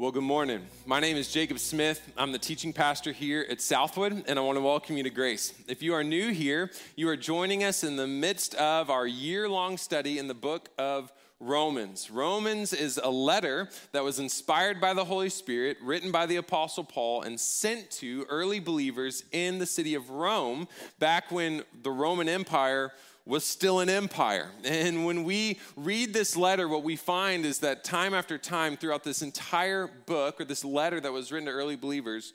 [0.00, 0.62] Well, good morning.
[0.86, 2.00] My name is Jacob Smith.
[2.16, 5.52] I'm the teaching pastor here at Southwood, and I want to welcome you to Grace.
[5.68, 9.46] If you are new here, you are joining us in the midst of our year
[9.46, 12.10] long study in the book of Romans.
[12.10, 16.84] Romans is a letter that was inspired by the Holy Spirit, written by the Apostle
[16.84, 20.66] Paul, and sent to early believers in the city of Rome
[20.98, 22.92] back when the Roman Empire
[23.26, 24.50] was still an empire.
[24.64, 29.04] And when we read this letter, what we find is that time after time throughout
[29.04, 32.32] this entire book or this letter that was written to early believers,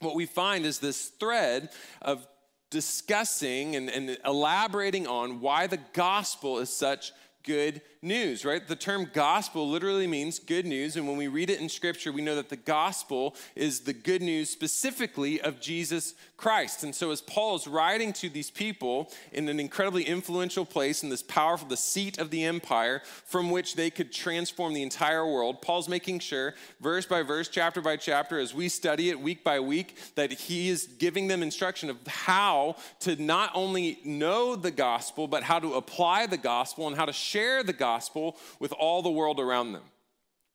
[0.00, 1.70] what we find is this thread
[2.02, 2.26] of
[2.70, 7.12] discussing and, and elaborating on why the gospel is such
[7.46, 8.66] good news, right?
[8.66, 10.96] The term gospel literally means good news.
[10.96, 14.20] And when we read it in scripture, we know that the gospel is the good
[14.20, 16.84] news specifically of Jesus Christ.
[16.84, 21.08] And so, as Paul is writing to these people in an incredibly influential place in
[21.08, 25.62] this powerful, the seat of the empire from which they could transform the entire world,
[25.62, 29.60] Paul's making sure, verse by verse, chapter by chapter, as we study it week by
[29.60, 35.26] week, that he is giving them instruction of how to not only know the gospel,
[35.26, 39.10] but how to apply the gospel and how to share the gospel with all the
[39.10, 39.82] world around them.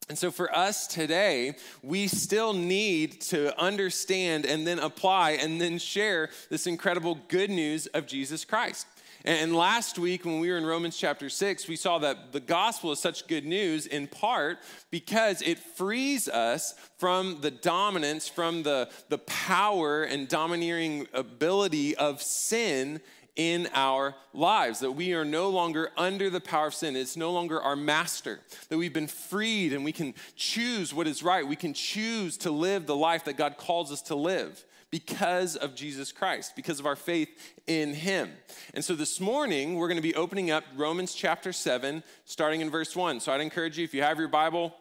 [0.10, 5.78] And so, for us today, we still need to understand and then apply and then
[5.78, 8.88] share this incredible good news of Jesus Christ.
[9.24, 12.92] And last week, when we were in Romans chapter 6, we saw that the gospel
[12.92, 14.58] is such good news in part
[14.90, 22.20] because it frees us from the dominance, from the, the power and domineering ability of
[22.20, 23.00] sin
[23.36, 26.96] in our lives, that we are no longer under the power of sin.
[26.96, 31.24] It's no longer our master, that we've been freed and we can choose what is
[31.24, 31.48] right.
[31.48, 35.74] We can choose to live the life that God calls us to live because of
[35.74, 37.30] Jesus Christ, because of our faith
[37.66, 38.30] in Him.
[38.74, 42.70] And so this morning, we're going to be opening up Romans chapter 7, starting in
[42.70, 43.22] verse 1.
[43.22, 44.76] So I'd encourage you, if you have your Bible,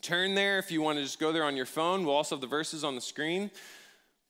[0.00, 0.58] turn there.
[0.58, 2.82] If you want to just go there on your phone, we'll also have the verses
[2.82, 3.50] on the screen.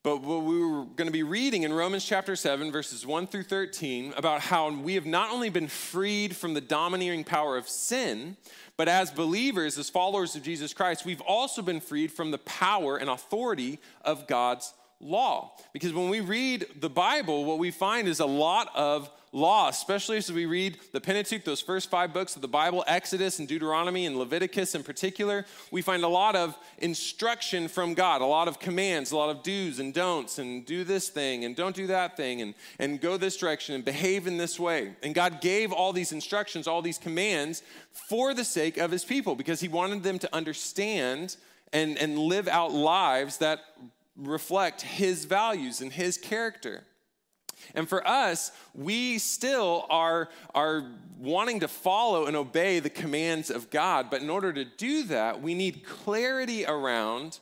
[0.04, 3.44] But what we were going to be reading in Romans chapter 7, verses 1 through
[3.44, 8.36] 13, about how we have not only been freed from the domineering power of sin,
[8.76, 12.96] but as believers, as followers of Jesus Christ, we've also been freed from the power
[12.96, 15.52] and authority of God's law.
[15.72, 20.18] Because when we read the Bible, what we find is a lot of law, especially
[20.18, 24.04] as we read the Pentateuch, those first five books of the Bible, Exodus and Deuteronomy
[24.04, 28.58] and Leviticus in particular, we find a lot of instruction from God, a lot of
[28.58, 32.16] commands, a lot of do's and don'ts, and do this thing and don't do that
[32.16, 34.94] thing, and, and go this direction and behave in this way.
[35.02, 39.34] And God gave all these instructions, all these commands for the sake of his people
[39.34, 41.36] because he wanted them to understand
[41.72, 43.60] and, and live out lives that
[44.16, 46.84] reflect his values and his character.
[47.74, 50.84] And for us, we still are, are
[51.18, 54.10] wanting to follow and obey the commands of God.
[54.10, 57.38] But in order to do that, we need clarity around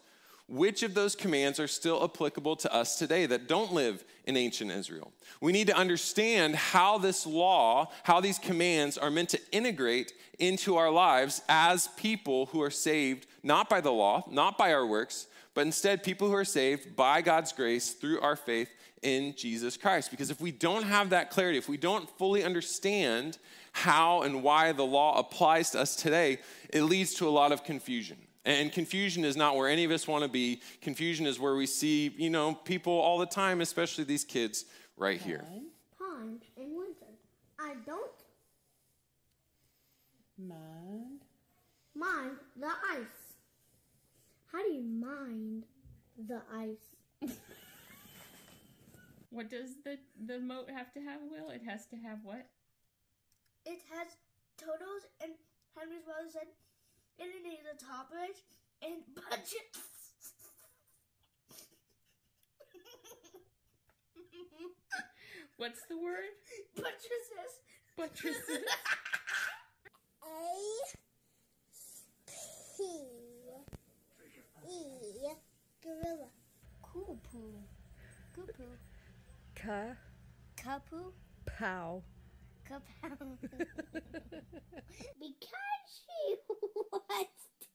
[0.50, 4.70] which of those commands are still applicable to us today that don't live in ancient
[4.70, 5.12] Israel.
[5.40, 10.76] We need to understand how this law, how these commands are meant to integrate into
[10.76, 15.28] our lives as people who are saved not by the law, not by our works,
[15.54, 18.70] but instead people who are saved by God's grace through our faith
[19.02, 20.10] in Jesus Christ.
[20.10, 23.38] Because if we don't have that clarity, if we don't fully understand
[23.72, 26.38] how and why the law applies to us today,
[26.70, 28.16] it leads to a lot of confusion.
[28.44, 30.62] And confusion is not where any of us want to be.
[30.80, 34.64] Confusion is where we see, you know, people all the time, especially these kids
[34.96, 35.44] right here.
[35.98, 37.06] Pond in winter.
[37.58, 38.10] I don't
[40.38, 41.20] mind.
[41.94, 43.36] Mind the ice.
[44.50, 45.64] How do you mind
[46.26, 47.30] the ice?
[49.30, 51.50] What does the the moat have to have, Will?
[51.50, 52.46] It has to have what?
[53.64, 54.08] It has
[54.58, 55.32] totals and
[55.76, 56.48] Henry's brother said
[57.18, 58.42] and it needs a toppers
[58.82, 59.70] and budget.
[65.56, 66.32] What's the word?
[66.74, 67.60] Buttresses.
[67.96, 68.64] Buttresses.
[70.24, 70.96] A
[72.26, 72.82] P
[74.66, 75.28] E
[75.82, 76.28] gorilla.
[76.82, 77.52] Cool poo.
[78.34, 78.89] Cool poo.
[79.62, 79.94] Ka
[80.56, 81.12] Kapu.
[81.44, 82.02] pow.
[82.66, 83.36] Kapow.
[85.18, 86.36] because she
[86.92, 87.26] was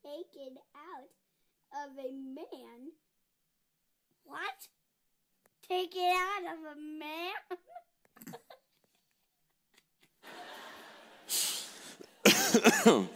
[0.04, 1.10] taken out
[1.84, 2.92] of a man.
[4.24, 4.70] What?
[5.68, 7.34] Taken out of a man?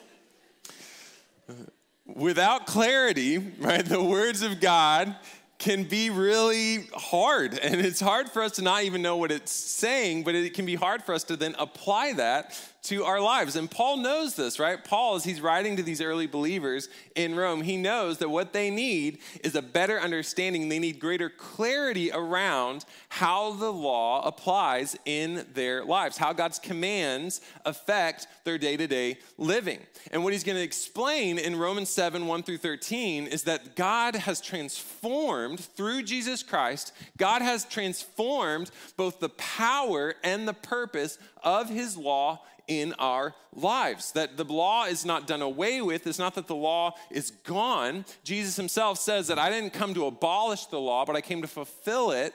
[2.15, 5.15] Without clarity, right, the words of God
[5.59, 7.59] can be really hard.
[7.59, 10.65] And it's hard for us to not even know what it's saying, but it can
[10.65, 13.55] be hard for us to then apply that to our lives.
[13.55, 14.83] And Paul knows this, right?
[14.83, 18.71] Paul, as he's writing to these early believers in Rome, he knows that what they
[18.71, 20.69] need is a better understanding.
[20.69, 27.41] They need greater clarity around how the law applies in their lives, how God's commands
[27.63, 29.79] affect their day to day living.
[30.11, 34.15] And what he's going to explain in Romans 7 1 through 13 is that God
[34.15, 41.69] has transformed through Jesus Christ, God has transformed both the power and the purpose of
[41.69, 44.13] his law in our lives.
[44.13, 46.07] That the law is not done away with.
[46.07, 48.05] It's not that the law is gone.
[48.23, 51.47] Jesus himself says that I didn't come to abolish the law, but I came to
[51.47, 52.33] fulfill it.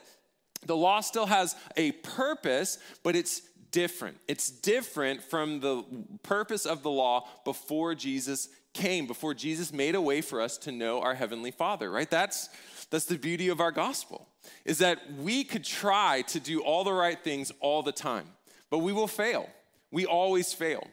[0.66, 4.18] The law still has a purpose, but it's different.
[4.28, 5.84] It's different from the
[6.22, 10.72] purpose of the law before Jesus came, before Jesus made a way for us to
[10.72, 12.10] know our heavenly Father, right?
[12.10, 12.48] That's
[12.90, 14.28] that's the beauty of our gospel.
[14.64, 18.26] Is that we could try to do all the right things all the time,
[18.70, 19.48] but we will fail.
[19.94, 20.86] We always fail.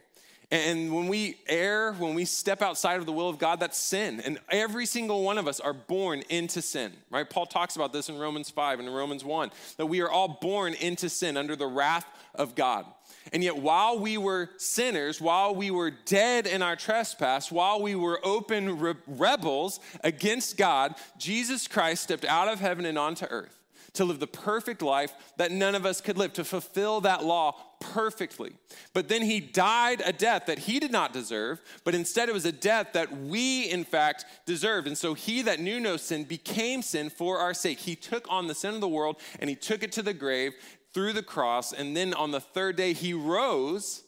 [0.52, 4.20] And when we err, when we step outside of the will of God, that's sin.
[4.20, 7.28] And every single one of us are born into sin, right?
[7.28, 10.74] Paul talks about this in Romans 5 and Romans 1 that we are all born
[10.74, 12.84] into sin under the wrath of God.
[13.32, 17.94] And yet, while we were sinners, while we were dead in our trespass, while we
[17.96, 23.61] were open re- rebels against God, Jesus Christ stepped out of heaven and onto earth
[23.94, 27.54] to live the perfect life that none of us could live, to fulfill that law
[27.80, 28.52] perfectly.
[28.94, 32.46] But then he died a death that he did not deserve, but instead it was
[32.46, 34.86] a death that we, in fact, deserved.
[34.86, 37.80] And so he that knew no sin became sin for our sake.
[37.80, 40.54] He took on the sin of the world and he took it to the grave
[40.94, 41.72] through the cross.
[41.72, 44.04] And then on the third day, he rose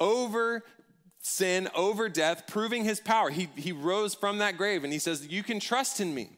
[0.00, 0.64] over
[1.20, 3.30] sin, over death, proving his power.
[3.30, 6.37] He, he rose from that grave and he says, You can trust in me.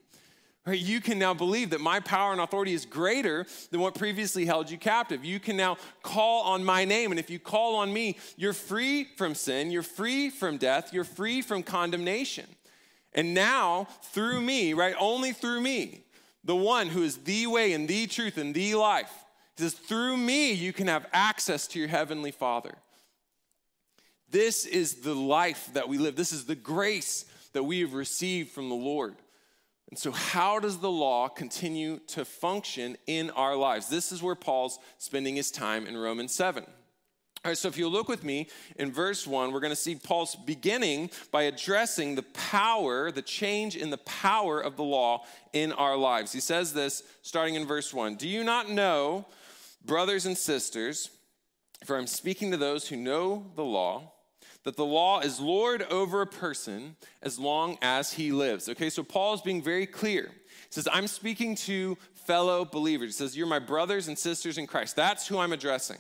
[0.72, 4.70] You can now believe that my power and authority is greater than what previously held
[4.70, 5.24] you captive.
[5.24, 7.10] You can now call on my name.
[7.10, 11.04] And if you call on me, you're free from sin, you're free from death, you're
[11.04, 12.46] free from condemnation.
[13.12, 14.94] And now, through me, right?
[14.98, 16.04] Only through me,
[16.44, 19.12] the one who is the way and the truth and the life,
[19.56, 22.74] he says, through me, you can have access to your heavenly Father.
[24.30, 26.16] This is the life that we live.
[26.16, 29.16] This is the grace that we have received from the Lord.
[29.90, 33.88] And so, how does the law continue to function in our lives?
[33.88, 36.64] This is where Paul's spending his time in Romans 7.
[37.42, 39.94] All right, so if you look with me in verse 1, we're going to see
[39.94, 45.72] Paul's beginning by addressing the power, the change in the power of the law in
[45.72, 46.32] our lives.
[46.32, 49.26] He says this starting in verse 1 Do you not know,
[49.84, 51.10] brothers and sisters,
[51.86, 54.12] for I'm speaking to those who know the law?
[54.64, 58.68] That the law is Lord over a person as long as he lives.
[58.68, 60.30] Okay, so Paul is being very clear.
[60.32, 63.08] He says, I'm speaking to fellow believers.
[63.08, 64.96] He says, You're my brothers and sisters in Christ.
[64.96, 65.98] That's who I'm addressing.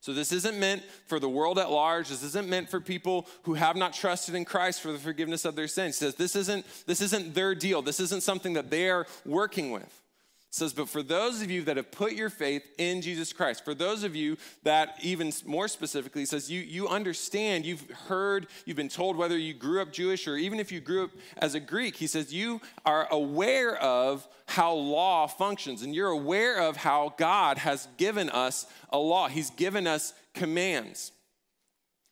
[0.00, 2.08] So this isn't meant for the world at large.
[2.08, 5.56] This isn't meant for people who have not trusted in Christ for the forgiveness of
[5.56, 5.98] their sins.
[5.98, 7.82] He says this isn't this isn't their deal.
[7.82, 10.02] This isn't something that they are working with
[10.50, 13.74] says, But for those of you that have put your faith in Jesus Christ, for
[13.74, 18.88] those of you that, even more specifically, says, you, you understand, you've heard, you've been
[18.88, 21.96] told whether you grew up Jewish or even if you grew up as a Greek,
[21.96, 27.58] he says, you are aware of how law functions and you're aware of how God
[27.58, 29.28] has given us a law.
[29.28, 31.12] He's given us commands.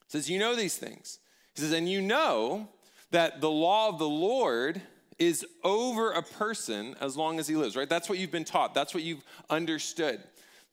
[0.06, 1.18] He says, You know these things.
[1.54, 2.68] He says, And you know
[3.10, 4.80] that the law of the Lord
[5.18, 7.88] is over a person as long as he lives, right?
[7.88, 10.20] That's what you've been taught, that's what you've understood.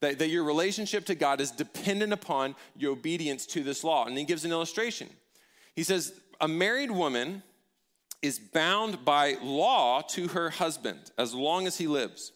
[0.02, 4.06] That, that your relationship to God is dependent upon your obedience to this law.
[4.06, 5.08] And he gives an illustration.
[5.74, 7.44] He says, A married woman
[8.22, 12.34] is bound by law to her husband as long as he lives.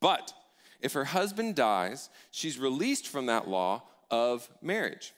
[0.00, 0.32] But
[0.80, 5.12] if her husband dies, she's released from that law of marriage.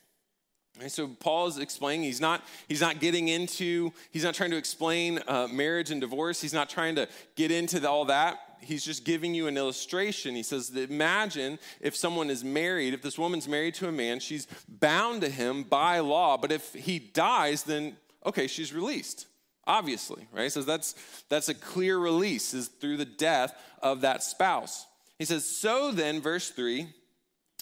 [0.80, 4.56] And so Paul is explaining he's not he's not getting into he's not trying to
[4.56, 6.40] explain uh, marriage and divorce.
[6.40, 8.40] He's not trying to get into the, all that.
[8.60, 10.34] He's just giving you an illustration.
[10.34, 14.48] He says, imagine if someone is married, if this woman's married to a man, she's
[14.66, 16.38] bound to him by law.
[16.38, 19.26] But if he dies, then okay, she's released.
[19.66, 20.50] Obviously, right?
[20.50, 20.94] Says that's
[21.28, 24.86] that's a clear release is through the death of that spouse.
[25.18, 26.88] He says, so then, verse three.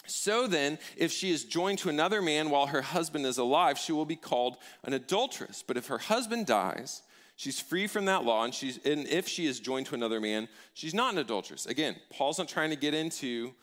[0.05, 3.93] So then, if she is joined to another man while her husband is alive, she
[3.93, 5.63] will be called an adulteress.
[5.65, 7.03] But if her husband dies,
[7.35, 10.49] she's free from that law, and, she's, and if she is joined to another man,
[10.73, 11.65] she's not an adulteress.
[11.65, 13.53] Again, Paul's not trying to get into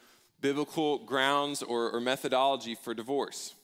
[0.41, 3.55] biblical grounds or, or methodology for divorce.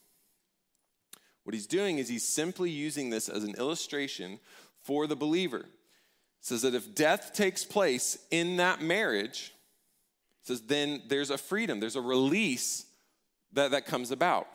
[1.43, 4.39] What he's doing is he's simply using this as an illustration
[4.83, 5.59] for the believer.
[5.59, 5.65] It
[6.41, 9.53] says that if death takes place in that marriage,
[10.47, 12.85] says then there's a freedom, there's a release
[13.53, 14.47] that, that comes about.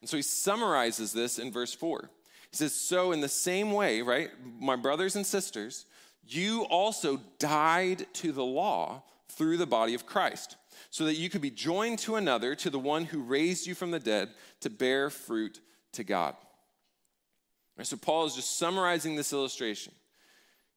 [0.00, 2.10] And so he summarizes this in verse 4.
[2.50, 4.30] He says, So, in the same way, right,
[4.60, 5.86] my brothers and sisters,
[6.26, 10.56] you also died to the law through the body of Christ,
[10.90, 13.90] so that you could be joined to another, to the one who raised you from
[13.90, 14.30] the dead,
[14.60, 15.60] to bear fruit
[15.92, 16.36] to God.
[17.76, 19.92] Right, so, Paul is just summarizing this illustration.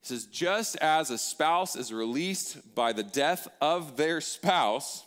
[0.07, 5.05] He says, Just as a spouse is released by the death of their spouse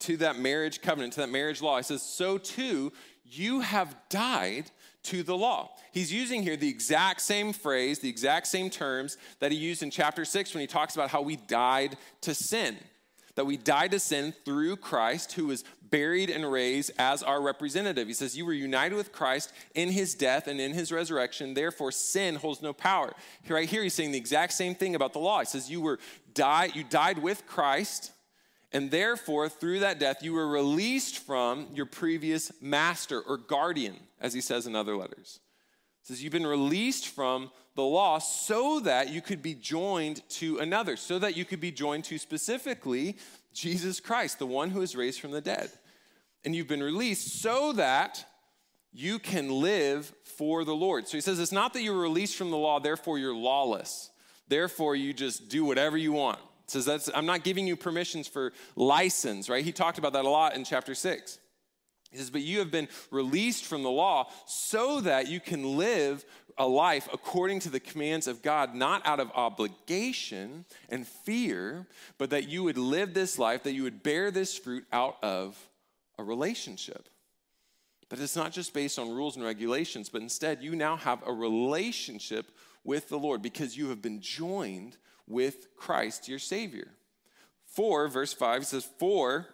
[0.00, 2.92] to that marriage covenant, to that marriage law, he says, So too,
[3.24, 4.70] you have died
[5.04, 5.70] to the law.
[5.92, 9.90] He's using here the exact same phrase, the exact same terms that he used in
[9.90, 12.76] chapter 6 when he talks about how we died to sin.
[13.36, 18.06] That we died to sin through Christ, who was buried and raised as our representative.
[18.08, 21.92] He says, You were united with Christ in his death and in his resurrection, therefore
[21.92, 23.12] sin holds no power.
[23.48, 25.40] Right here, he's saying the exact same thing about the law.
[25.40, 25.98] He says, You were
[26.34, 28.12] died, you died with Christ
[28.72, 34.32] and therefore, through that death, you were released from your previous master or guardian, as
[34.32, 35.40] he says in other letters.
[36.02, 40.96] Says you've been released from the law so that you could be joined to another,
[40.96, 43.16] so that you could be joined to specifically
[43.52, 45.70] Jesus Christ, the one who is raised from the dead.
[46.44, 48.24] And you've been released so that
[48.92, 51.06] you can live for the Lord.
[51.06, 54.10] So he says it's not that you're released from the law, therefore you're lawless.
[54.48, 58.52] Therefore, you just do whatever you want says that's i'm not giving you permissions for
[58.76, 61.38] license right he talked about that a lot in chapter 6
[62.10, 66.24] he says but you have been released from the law so that you can live
[66.58, 71.86] a life according to the commands of god not out of obligation and fear
[72.18, 75.58] but that you would live this life that you would bear this fruit out of
[76.20, 77.08] a relationship
[78.08, 81.32] that it's not just based on rules and regulations but instead you now have a
[81.32, 82.50] relationship
[82.84, 84.96] with the lord because you have been joined
[85.30, 86.88] with Christ your Savior.
[87.64, 89.46] For, verse 5 says, For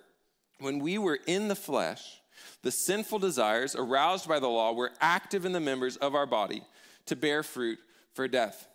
[0.59, 2.21] when we were in the flesh,
[2.63, 6.63] the sinful desires aroused by the law were active in the members of our body
[7.05, 7.79] to bear fruit
[8.15, 8.67] for death.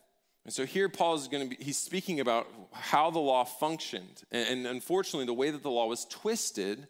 [0.45, 4.23] And so here Paul is going to be, he's speaking about how the law functioned.
[4.31, 6.87] And unfortunately, the way that the law was twisted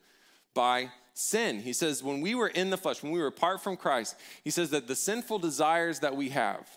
[0.54, 1.60] by sin.
[1.60, 4.50] He says, when we were in the flesh, when we were apart from Christ, he
[4.50, 6.68] says that the sinful desires that we have,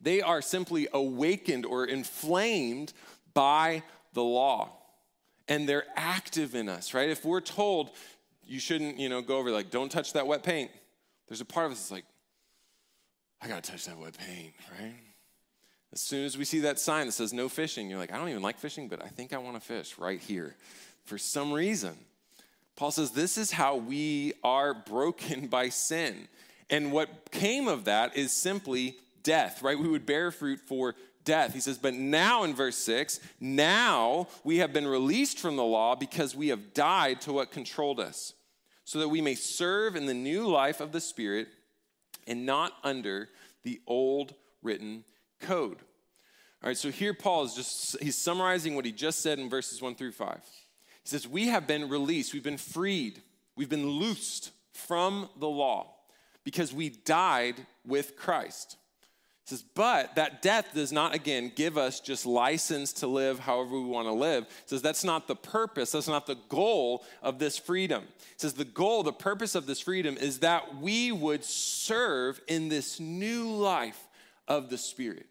[0.00, 2.92] they are simply awakened or inflamed
[3.34, 3.82] by
[4.14, 4.70] the law.
[5.48, 7.10] And they're active in us, right?
[7.10, 7.90] If we're told
[8.44, 10.70] you shouldn't, you know, go over like, don't touch that wet paint,
[11.28, 12.04] there's a part of us that's like,
[13.40, 14.94] I gotta touch that wet paint, right?
[15.92, 18.28] As soon as we see that sign that says no fishing, you're like, I don't
[18.28, 20.56] even like fishing, but I think I wanna fish right here
[21.04, 21.96] for some reason.
[22.82, 26.26] Paul says this is how we are broken by sin.
[26.68, 29.78] And what came of that is simply death, right?
[29.78, 31.54] We would bear fruit for death.
[31.54, 35.94] He says, but now in verse 6, now we have been released from the law
[35.94, 38.32] because we have died to what controlled us,
[38.82, 41.46] so that we may serve in the new life of the Spirit
[42.26, 43.28] and not under
[43.62, 45.04] the old written
[45.38, 45.78] code.
[46.64, 49.80] All right, so here Paul is just, he's summarizing what he just said in verses
[49.80, 50.40] 1 through 5.
[51.02, 53.22] He says, We have been released, we've been freed,
[53.56, 55.94] we've been loosed from the law
[56.44, 58.76] because we died with Christ
[59.52, 63.84] says, but that death does not, again, give us just license to live however we
[63.84, 64.44] want to live.
[64.44, 68.04] It says that's not the purpose, that's not the goal of this freedom.
[68.32, 72.68] It says the goal, the purpose of this freedom is that we would serve in
[72.68, 74.08] this new life
[74.48, 75.26] of the Spirit.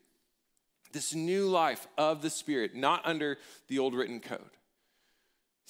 [0.92, 3.38] This new life of the Spirit, not under
[3.70, 4.40] the old written code.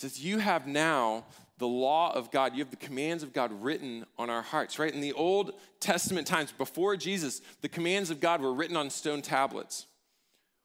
[0.01, 1.25] Says, You have now
[1.59, 4.91] the law of God, you have the commands of God written on our hearts, right?
[4.91, 9.21] In the Old Testament times, before Jesus, the commands of God were written on stone
[9.21, 9.85] tablets.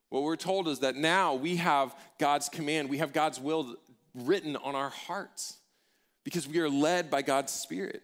[0.09, 3.77] What we're told is that now we have God's command, we have God's will
[4.15, 5.59] written on our hearts
[6.25, 8.03] because we are led by God's Spirit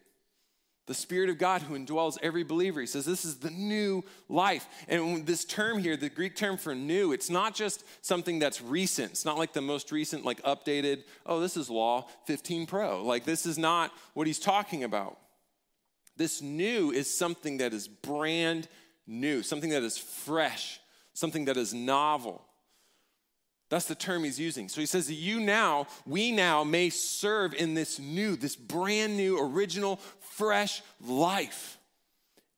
[0.86, 2.80] the Spirit of God who indwells every believer.
[2.80, 4.66] He says this is the new life.
[4.88, 9.12] And this term here, the Greek term for new, it's not just something that's recent.
[9.12, 13.04] It's not like the most recent, like updated, oh, this is Law 15 Pro.
[13.04, 15.18] Like, this is not what he's talking about.
[16.16, 18.68] This new is something that is brand
[19.06, 20.80] new, something that is fresh,
[21.14, 22.44] something that is novel.
[23.72, 24.68] That's the term he's using.
[24.68, 29.16] So he says that you now, we now may serve in this new, this brand
[29.16, 31.78] new, original, fresh life.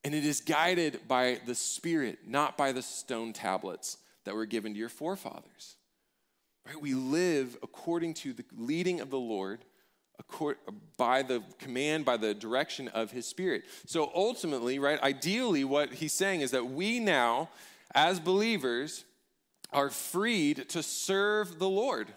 [0.02, 4.72] And it is guided by the Spirit, not by the stone tablets that were given
[4.72, 5.76] to your forefathers.
[6.66, 6.80] Right?
[6.82, 9.60] We live according to the leading of the Lord,
[10.96, 13.62] by the command, by the direction of His Spirit.
[13.86, 17.50] So ultimately, right, ideally, what he's saying is that we now,
[17.94, 19.04] as believers,
[19.74, 22.08] are freed to serve the Lord.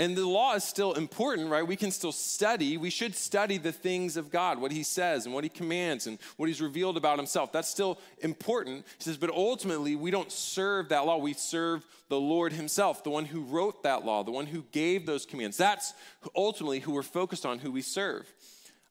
[0.00, 1.66] And the law is still important, right?
[1.66, 2.78] We can still study.
[2.78, 6.18] We should study the things of God, what he says and what he commands and
[6.38, 7.52] what he's revealed about himself.
[7.52, 8.86] That's still important.
[8.96, 11.18] He says, but ultimately, we don't serve that law.
[11.18, 15.04] We serve the Lord himself, the one who wrote that law, the one who gave
[15.04, 15.58] those commands.
[15.58, 15.92] That's
[16.34, 18.32] ultimately who we're focused on, who we serve.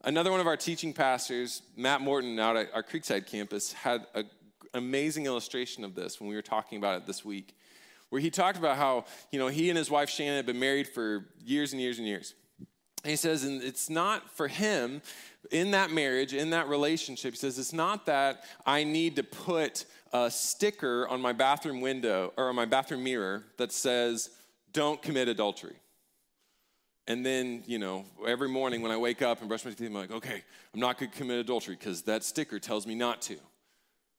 [0.04, 4.30] Another one of our teaching pastors, Matt Morton, out at our Creekside campus, had an
[4.76, 7.56] amazing illustration of this when we were talking about it this week
[8.10, 10.88] where he talked about how, you know, he and his wife Shannon had been married
[10.88, 12.34] for years and years and years.
[13.04, 15.02] And he says, and it's not for him
[15.52, 19.86] in that marriage, in that relationship, he says, it's not that I need to put
[20.12, 24.30] a sticker on my bathroom window or on my bathroom mirror that says,
[24.74, 25.76] don't commit adultery.
[27.08, 29.94] And then, you know, every morning when I wake up and brush my teeth, I'm
[29.94, 33.34] like, okay, I'm not going to commit adultery because that sticker tells me not to.
[33.34, 33.40] He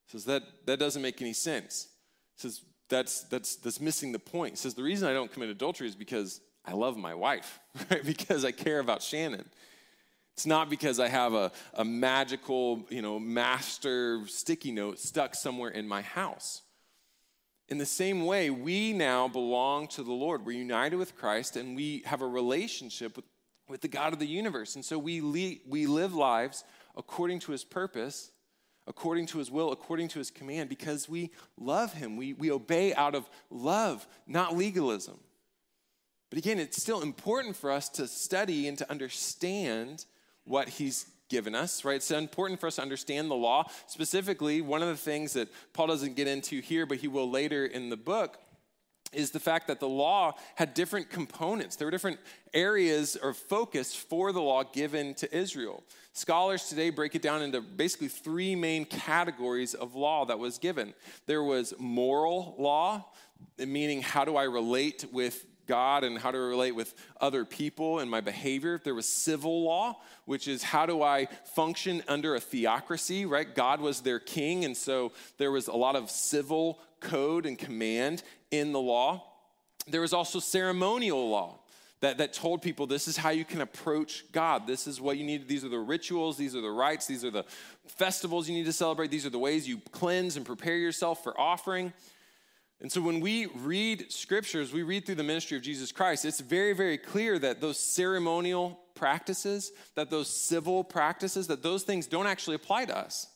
[0.09, 1.87] says that that doesn't make any sense.
[2.35, 4.53] He says that's, that's, that's missing the point.
[4.53, 8.05] He says, The reason I don't commit adultery is because I love my wife, right?
[8.05, 9.47] Because I care about Shannon.
[10.35, 15.71] It's not because I have a, a magical, you know, master sticky note stuck somewhere
[15.71, 16.63] in my house.
[17.69, 20.45] In the same way, we now belong to the Lord.
[20.45, 23.27] We're united with Christ and we have a relationship with,
[23.69, 24.75] with the God of the universe.
[24.75, 26.65] And so we, le- we live lives
[26.97, 28.33] according to his purpose
[28.91, 32.17] according to his will, according to his command, because we love him.
[32.17, 35.19] We, we obey out of love, not legalism.
[36.29, 40.05] But again, it's still important for us to study and to understand
[40.45, 41.97] what he's given us, right?
[41.97, 43.71] It's important for us to understand the law.
[43.87, 47.65] Specifically, one of the things that Paul doesn't get into here, but he will later
[47.65, 48.39] in the book,
[49.13, 51.77] is the fact that the law had different components.
[51.77, 52.21] There were different
[52.53, 55.85] areas or focus for the law given to Israel.
[56.21, 60.93] Scholars today break it down into basically three main categories of law that was given.
[61.25, 63.07] There was moral law,
[63.57, 68.11] meaning how do I relate with God and how to relate with other people and
[68.11, 68.79] my behavior.
[68.85, 73.55] There was civil law, which is how do I function under a theocracy, right?
[73.55, 78.23] God was their king, and so there was a lot of civil code and command
[78.51, 79.25] in the law.
[79.89, 81.60] There was also ceremonial law
[82.01, 84.67] that, that told people this is how you can approach God.
[84.67, 85.47] This is what you need.
[85.49, 87.45] These are the rituals, these are the rites, these are the
[87.87, 91.39] festivals you need to celebrate, these are the ways you cleanse and prepare yourself for
[91.39, 91.93] offering.
[92.81, 96.41] And so when we read scriptures, we read through the ministry of Jesus Christ, it's
[96.41, 102.27] very, very clear that those ceremonial practices, that those civil practices, that those things don't
[102.27, 103.27] actually apply to us.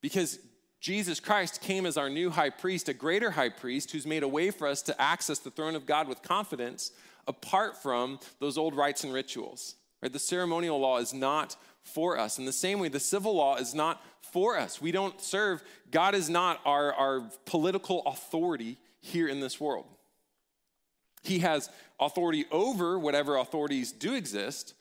[0.00, 0.38] Because
[0.80, 4.28] Jesus Christ came as our new high priest, a greater high priest who's made a
[4.28, 6.92] way for us to access the throne of God with confidence
[7.26, 9.76] apart from those old rites and rituals.
[10.02, 10.12] Right?
[10.12, 12.38] The ceremonial law is not for us.
[12.38, 14.80] In the same way, the civil law is not for us.
[14.80, 19.86] We don't serve, God is not our, our political authority here in this world.
[21.22, 24.74] He has authority over whatever authorities do exist,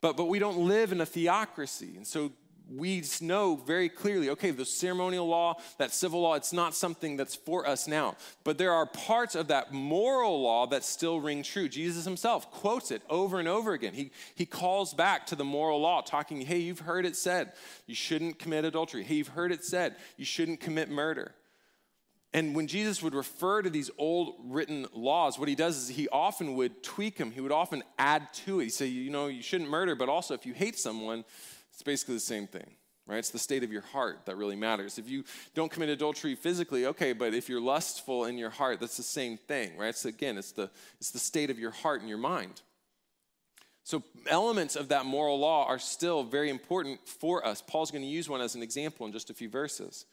[0.00, 1.94] but, but we don't live in a theocracy.
[1.96, 2.32] And so
[2.70, 7.34] we know very clearly okay, the ceremonial law, that civil law, it's not something that's
[7.34, 8.16] for us now.
[8.42, 11.68] But there are parts of that moral law that still ring true.
[11.68, 13.92] Jesus himself quotes it over and over again.
[13.92, 17.52] He, he calls back to the moral law, talking, hey, you've heard it said
[17.86, 19.04] you shouldn't commit adultery.
[19.04, 21.34] Hey, you've heard it said you shouldn't commit murder.
[22.34, 26.08] And when Jesus would refer to these old written laws, what he does is he
[26.08, 27.30] often would tweak them.
[27.30, 28.64] He would often add to it.
[28.64, 31.24] He'd say, you know, you shouldn't murder, but also if you hate someone,
[31.74, 32.70] it's basically the same thing,
[33.06, 33.18] right?
[33.18, 34.96] It's the state of your heart that really matters.
[34.96, 38.96] If you don't commit adultery physically, okay, but if you're lustful in your heart, that's
[38.96, 39.94] the same thing, right?
[39.94, 42.62] So again, it's the, it's the state of your heart and your mind.
[43.86, 47.60] So, elements of that moral law are still very important for us.
[47.60, 50.06] Paul's going to use one as an example in just a few verses.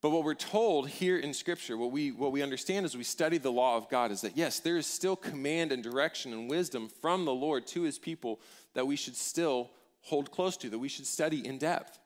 [0.00, 3.36] But what we're told here in Scripture, what we, what we understand as we study
[3.38, 6.88] the law of God, is that yes, there is still command and direction and wisdom
[7.00, 8.38] from the Lord to his people
[8.74, 9.70] that we should still
[10.08, 11.98] hold close to, that we should study in depth.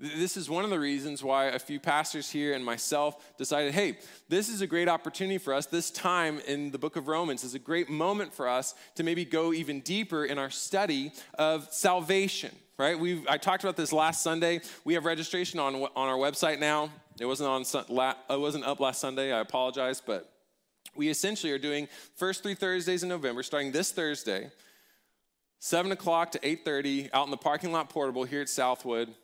[0.00, 3.98] This is one of the reasons why a few pastors here and myself decided hey,
[4.28, 5.66] this is a great opportunity for us.
[5.66, 9.24] This time in the book of Romans is a great moment for us to maybe
[9.24, 12.96] go even deeper in our study of salvation, right?
[12.96, 14.60] we I talked about this last Sunday.
[14.84, 16.90] We have registration on, on our website now.
[17.18, 17.62] It wasn't, on,
[18.30, 19.32] it wasn't up last Sunday.
[19.32, 20.32] I apologize, but
[20.94, 24.52] we essentially are doing first three Thursdays in November, starting this Thursday
[25.58, 29.14] 7 o'clock to 8.30 out in the parking lot portable here at southwood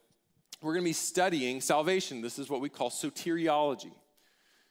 [0.64, 2.22] we're going to be studying salvation.
[2.22, 3.92] This is what we call soteriology.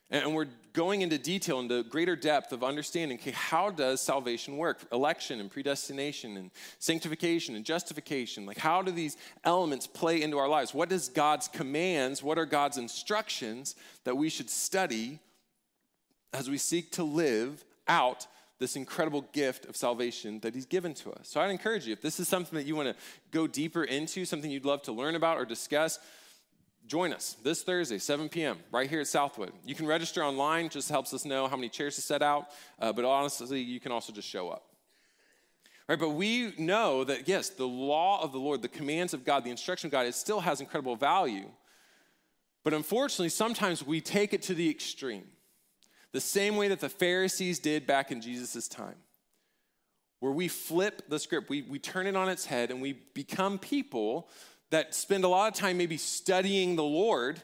[0.09, 4.79] And we're going into detail into greater depth of understanding okay how does salvation work?
[4.91, 8.45] Election and predestination and sanctification and justification.
[8.45, 10.73] Like how do these elements play into our lives?
[10.73, 15.19] What does god's commands what are god's instructions that we should study
[16.33, 18.27] as we seek to live out
[18.63, 21.27] this incredible gift of salvation that He's given to us.
[21.27, 22.95] So I'd encourage you, if this is something that you want to
[23.29, 25.99] go deeper into, something you'd love to learn about or discuss,
[26.87, 29.51] join us this Thursday, 7 p.m., right here at Southwood.
[29.65, 32.47] You can register online, just helps us know how many chairs to set out,
[32.79, 34.63] uh, but honestly, you can also just show up.
[35.89, 39.43] Right, but we know that yes, the law of the Lord, the commands of God,
[39.43, 41.49] the instruction of God, it still has incredible value.
[42.63, 45.25] But unfortunately, sometimes we take it to the extreme,
[46.13, 48.95] the same way that the Pharisees did back in Jesus' time,
[50.19, 53.59] where we flip the script, we, we turn it on its head, and we become
[53.59, 54.29] people
[54.69, 57.41] that spend a lot of time maybe studying the Lord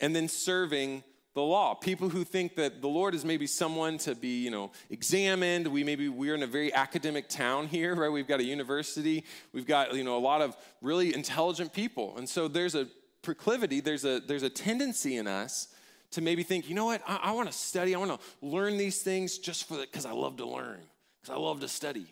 [0.00, 1.02] and then serving
[1.34, 1.74] the law.
[1.74, 5.66] People who think that the Lord is maybe someone to be, you know, examined.
[5.66, 8.10] We maybe we're in a very academic town here, right?
[8.10, 9.24] We've got a university.
[9.52, 12.16] We've got, you know, a lot of really intelligent people.
[12.18, 12.88] And so there's a
[13.22, 15.68] proclivity, there's a there's a tendency in us
[16.12, 18.76] to maybe think, you know what, I, I want to study, I want to learn
[18.76, 20.80] these things just for because I love to learn,
[21.20, 22.06] because I love to study.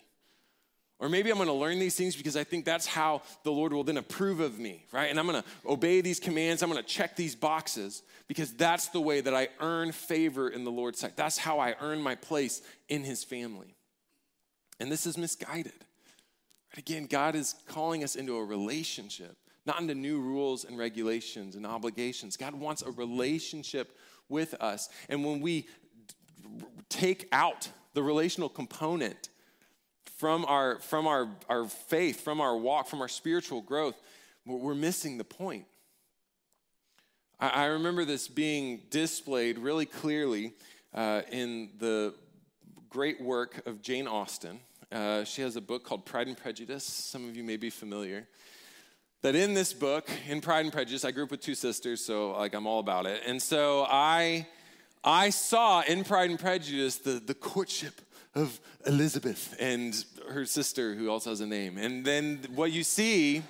[0.98, 3.84] Or maybe I'm to learn these things because I think that's how the Lord will
[3.84, 5.10] then approve of me, right?
[5.10, 6.62] And I'm to obey these commands.
[6.62, 10.70] I'm to check these boxes because that's the way that I earn favor in the
[10.70, 11.16] Lord's sight.
[11.16, 12.60] That's how I earn my place
[12.90, 13.74] in His family.
[14.78, 15.72] And this is misguided.
[16.76, 21.66] Again, God is calling us into a relationship not into new rules and regulations and
[21.66, 22.36] obligations.
[22.36, 23.96] God wants a relationship
[24.28, 24.88] with us.
[25.08, 25.68] And when we
[26.88, 29.28] take out the relational component
[30.16, 34.00] from our from our, our faith, from our walk, from our spiritual growth,
[34.46, 35.66] we're missing the point.
[37.38, 40.54] I, I remember this being displayed really clearly
[40.94, 42.14] uh, in the
[42.88, 44.60] great work of Jane Austen.
[44.90, 46.84] Uh, she has a book called Pride and Prejudice.
[46.84, 48.26] Some of you may be familiar
[49.22, 52.32] that in this book, in Pride and Prejudice, I grew up with two sisters, so
[52.32, 53.22] like I'm all about it.
[53.26, 54.46] And so I,
[55.04, 58.00] I saw in Pride and Prejudice the, the courtship
[58.34, 61.76] of Elizabeth and her sister, who also has a name.
[61.76, 63.42] And then what you see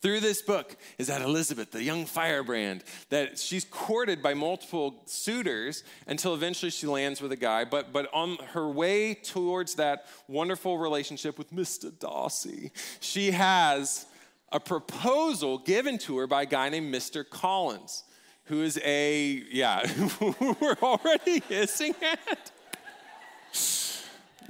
[0.00, 5.82] through this book is that Elizabeth, the young firebrand, that she's courted by multiple suitors
[6.06, 7.64] until eventually she lands with a guy.
[7.64, 11.90] But, but on her way towards that wonderful relationship with Mr.
[11.98, 12.70] Darcy,
[13.00, 14.06] she has
[14.52, 17.28] a proposal given to her by a guy named Mr.
[17.28, 18.04] Collins,
[18.44, 19.86] who is a, yeah,
[20.20, 22.50] we're already hissing at.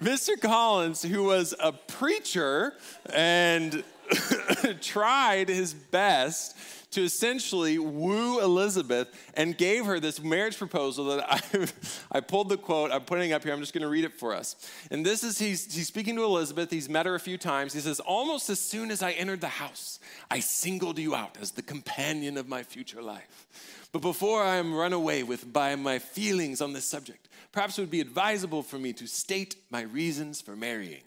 [0.01, 0.41] Mr.
[0.41, 2.75] Collins, who was a preacher
[3.13, 3.83] and
[4.81, 6.57] tried his best
[6.91, 11.27] to essentially woo Elizabeth and gave her this marriage proposal that
[12.13, 14.15] I, I pulled the quote, I'm putting up here, I'm just going to read it
[14.15, 14.57] for us.
[14.91, 17.73] And this is, he's, he's speaking to Elizabeth, he's met her a few times.
[17.73, 19.99] He says, Almost as soon as I entered the house,
[20.31, 23.47] I singled you out as the companion of my future life.
[23.93, 27.83] But before I am run away with by my feelings on this subject, perhaps it
[27.83, 31.03] would be advisable for me to state my reasons for marrying.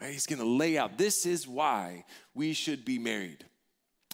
[0.00, 0.12] Right?
[0.12, 3.44] He's going to lay out this is why we should be married.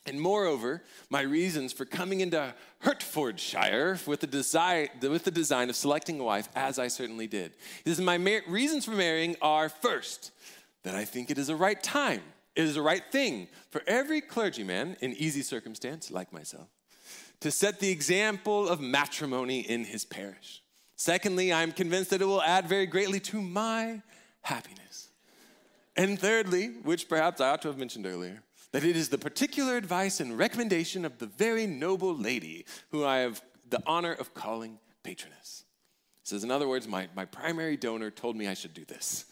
[0.07, 5.77] And moreover, my reasons for coming into Hertfordshire with the, design, with the design of
[5.77, 7.53] selecting a wife, as I certainly did.
[7.85, 10.33] He says, My mar- reasons for marrying are first,
[10.83, 12.23] that I think it is a right time,
[12.57, 16.69] it is a right thing for every clergyman in easy circumstance, like myself,
[17.41, 20.63] to set the example of matrimony in his parish.
[20.97, 24.03] Secondly, I'm convinced that it will add very greatly to my
[24.43, 25.09] happiness.
[25.97, 29.77] And thirdly, which perhaps I ought to have mentioned earlier, that it is the particular
[29.77, 34.79] advice and recommendation of the very noble lady who I have the honor of calling
[35.03, 35.65] patroness.
[36.23, 39.25] says, in other words, my, my primary donor told me I should do this.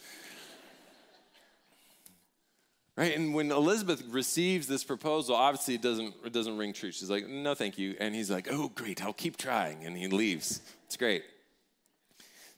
[2.96, 3.16] right?
[3.16, 6.90] And when Elizabeth receives this proposal, obviously it doesn't, it doesn't ring true.
[6.90, 7.94] She's like, no, thank you.
[8.01, 9.85] And he's like, oh, great, I'll keep trying.
[9.85, 10.61] And he leaves.
[10.87, 11.22] It's great.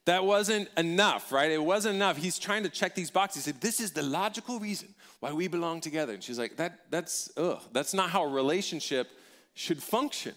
[0.07, 1.51] That wasn't enough, right?
[1.51, 2.17] It wasn't enough.
[2.17, 3.45] He's trying to check these boxes.
[3.45, 6.15] He said, This is the logical reason why we belong together.
[6.15, 9.11] And she's like, that, that's, ugh, that's not how a relationship
[9.55, 10.35] should function,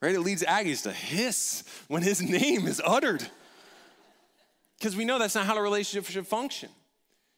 [0.00, 0.14] right?
[0.14, 3.26] It leads Aggies to hiss when his name is uttered.
[4.78, 6.70] Because we know that's not how a relationship should function.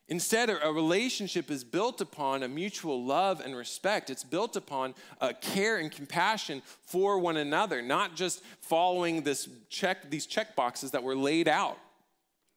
[0.09, 4.11] Instead, a relationship is built upon a mutual love and respect.
[4.11, 4.95] It's built upon
[5.41, 11.03] care and compassion for one another, not just following this check, these check boxes that
[11.03, 11.79] were laid out,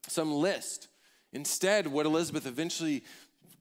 [0.07, 0.88] some list.
[1.31, 3.03] Instead, what Elizabeth eventually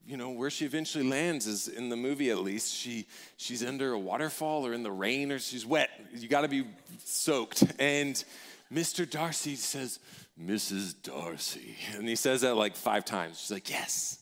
[0.05, 2.73] you know where she eventually lands is in the movie at least.
[2.73, 5.89] She she's under a waterfall or in the rain or she's wet.
[6.13, 6.65] You got to be
[7.03, 7.63] soaked.
[7.79, 8.23] And
[8.71, 9.99] mr darcy says
[10.39, 11.75] mrs darcy.
[11.95, 13.39] And he says that like five times.
[13.39, 14.19] She's like yes.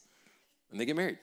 [0.72, 1.20] And they get married.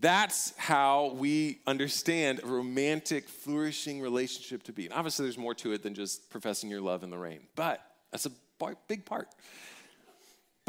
[0.00, 4.84] That's how we understand a romantic flourishing relationship to be.
[4.84, 7.40] And obviously there's more to it than just professing your love in the rain.
[7.56, 8.32] But That's a
[8.86, 9.28] big part.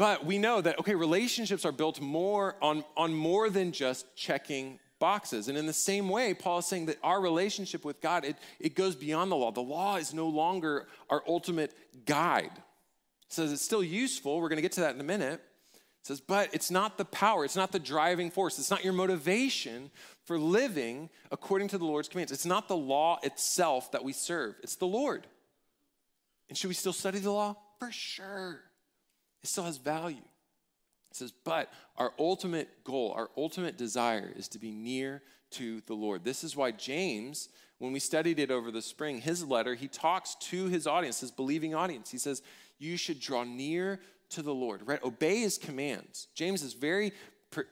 [0.00, 4.78] But we know that, okay, relationships are built more on, on more than just checking
[4.98, 5.46] boxes.
[5.46, 8.74] And in the same way, Paul is saying that our relationship with God, it, it
[8.74, 9.52] goes beyond the law.
[9.52, 11.74] The law is no longer our ultimate
[12.06, 12.52] guide.
[12.54, 14.40] It says it's still useful.
[14.40, 15.42] We're going to get to that in a minute.
[15.74, 18.94] It says, but it's not the power, it's not the driving force, it's not your
[18.94, 19.90] motivation
[20.24, 22.32] for living according to the Lord's commands.
[22.32, 25.26] It's not the law itself that we serve, it's the Lord.
[26.48, 27.56] And should we still study the law?
[27.78, 28.62] For sure.
[29.42, 30.22] It still has value.
[31.10, 35.22] It says, but our ultimate goal, our ultimate desire is to be near
[35.52, 36.24] to the Lord.
[36.24, 37.48] This is why James,
[37.78, 41.32] when we studied it over the spring, his letter, he talks to his audience, his
[41.32, 42.10] believing audience.
[42.10, 42.42] He says,
[42.78, 43.98] You should draw near
[44.30, 45.02] to the Lord, right?
[45.02, 46.28] Obey his commands.
[46.34, 47.12] James is very,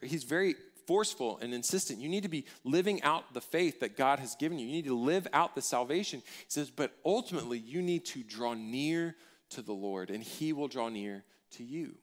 [0.02, 0.56] he's very
[0.88, 2.00] forceful and insistent.
[2.00, 4.66] You need to be living out the faith that God has given you.
[4.66, 6.20] You need to live out the salvation.
[6.20, 9.14] He says, but ultimately, you need to draw near
[9.50, 11.94] to the Lord, and he will draw near to you.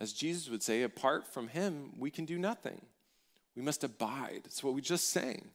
[0.00, 2.80] As Jesus would say, apart from him, we can do nothing.
[3.54, 4.42] We must abide.
[4.46, 5.50] It's what we just sang.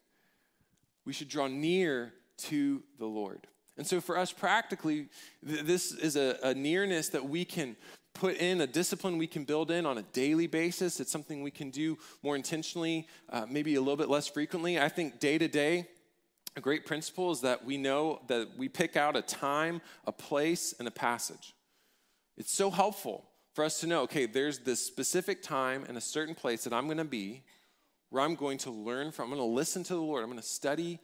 [1.05, 3.47] We should draw near to the Lord.
[3.77, 5.09] And so, for us practically,
[5.43, 7.75] this is a, a, nearness that we can
[8.13, 10.99] put in, a discipline we can build in on a daily basis.
[10.99, 14.79] It's something we can do more intentionally, uh, maybe a little bit less frequently.
[14.79, 15.87] I think day to day,
[16.55, 20.73] a great principle is that we know that we pick out a time, a place,
[20.79, 21.53] and a passage.
[22.37, 26.35] It's so helpful for us to know okay, there's this specific time and a certain
[26.35, 27.43] place that I'm going to be
[28.09, 29.31] where I'm going to learn from.
[29.31, 30.23] I'm going to listen to the Lord.
[30.23, 30.99] I'm going to study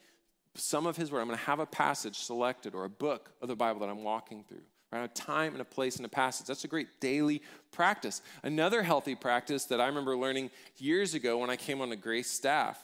[0.56, 1.22] some of His Word.
[1.22, 4.04] I'm going to have a passage selected or a book of the Bible that I'm
[4.04, 4.62] walking through.
[4.92, 5.04] Right?
[5.04, 6.46] A time and a place and a passage.
[6.46, 7.42] That's a great daily
[7.72, 8.22] practice.
[8.44, 12.30] Another healthy practice that I remember learning years ago when I came on the Grace
[12.30, 12.80] staff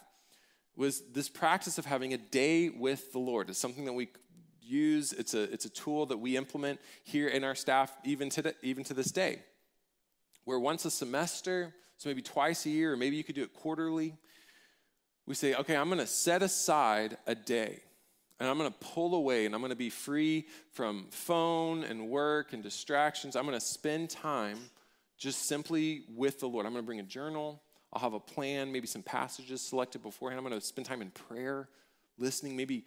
[0.76, 3.50] was this practice of having a day with the Lord.
[3.50, 4.10] It's something that we
[4.70, 5.14] use.
[5.14, 8.56] It's a, it's a tool that we implement here in our staff even to, the,
[8.62, 9.42] even to this day.
[10.46, 13.54] Where once a semester, so maybe twice a year, or maybe you could do it
[13.54, 14.16] quarterly,
[15.26, 17.82] we say, okay, I'm going to set aside a day
[18.40, 22.10] and I'm going to pull away and I'm going to be free from phone and
[22.10, 23.36] work and distractions.
[23.36, 24.58] I'm going to spend time
[25.18, 26.66] just simply with the Lord.
[26.66, 27.62] I'm going to bring a journal.
[27.92, 30.40] I'll have a plan, maybe some passages selected beforehand.
[30.40, 31.68] I'm going to spend time in prayer,
[32.20, 32.86] listening, maybe,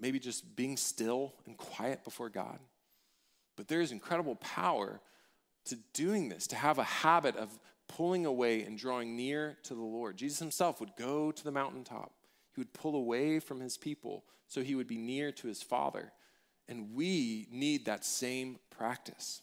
[0.00, 2.58] maybe just being still and quiet before God.
[3.56, 5.00] But there is incredible power
[5.66, 9.82] to doing this, to have a habit of pulling away and drawing near to the
[9.82, 10.16] Lord.
[10.16, 12.12] Jesus himself would go to the mountaintop,
[12.54, 16.12] he would pull away from his people so he would be near to his Father.
[16.68, 19.42] And we need that same practice.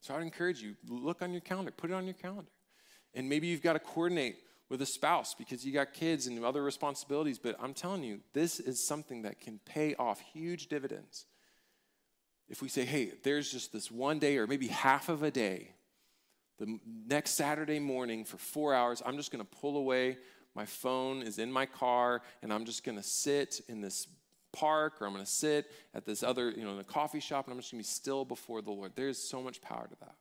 [0.00, 2.50] So I'd encourage you look on your calendar, put it on your calendar.
[3.14, 4.36] And maybe you've got to coordinate
[4.68, 8.58] with a spouse because you got kids and other responsibilities, but I'm telling you, this
[8.60, 11.26] is something that can pay off huge dividends.
[12.48, 15.70] If we say, hey, there's just this one day or maybe half of a day,
[16.58, 20.16] the next Saturday morning for four hours, I'm just going to pull away
[20.56, 24.08] my phone is in my car, and I'm just going to sit in this
[24.54, 27.44] park or I'm going to sit at this other, you know, in a coffee shop,
[27.44, 28.92] and I'm just going to be still before the Lord.
[28.94, 30.14] There's so much power to that.